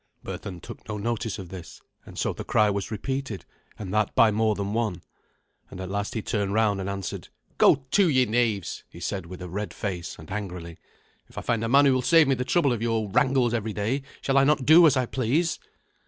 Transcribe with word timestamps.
Berthun 0.25 0.59
took 0.59 0.89
no 0.89 0.97
notice 0.97 1.37
of 1.37 1.49
this; 1.49 1.79
and 2.07 2.17
so 2.17 2.33
the 2.33 2.43
cry 2.43 2.71
was 2.71 2.89
repeated, 2.89 3.45
and 3.77 3.93
that 3.93 4.15
by 4.15 4.31
more 4.31 4.55
than 4.55 4.73
one. 4.73 5.03
And 5.69 5.79
at 5.79 5.91
last 5.91 6.15
he 6.15 6.23
turned 6.23 6.55
round 6.55 6.81
and 6.81 6.89
answered. 6.89 7.29
"Go 7.59 7.85
to, 7.91 8.09
ye 8.09 8.25
knaves," 8.25 8.83
he 8.89 8.99
said 8.99 9.27
with 9.27 9.43
a 9.43 9.47
red 9.47 9.75
face 9.75 10.17
and 10.17 10.31
angrily; 10.31 10.79
"if 11.29 11.37
I 11.37 11.41
find 11.43 11.63
a 11.63 11.69
man 11.69 11.85
who 11.85 11.93
will 11.93 12.01
save 12.01 12.27
me 12.27 12.33
the 12.33 12.43
trouble 12.43 12.73
of 12.73 12.81
your 12.81 13.11
wrangles 13.11 13.53
every 13.53 13.73
day, 13.73 14.01
shall 14.21 14.39
I 14.39 14.43
not 14.43 14.65
do 14.65 14.87
as 14.87 14.97
I 14.97 15.05
please?" 15.05 15.59